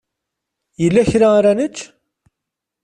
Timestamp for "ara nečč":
1.37-1.77